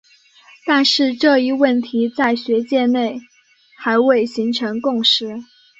[0.65, 3.21] 但是这一问题在学界内
[3.77, 5.43] 还未形成共识。